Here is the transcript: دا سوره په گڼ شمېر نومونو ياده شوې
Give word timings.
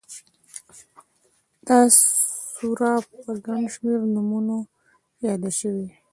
دا 1.67 1.79
سوره 2.55 2.91
په 3.23 3.31
گڼ 3.45 3.61
شمېر 3.73 3.99
نومونو 4.13 4.57
ياده 5.27 5.51
شوې 5.59 5.87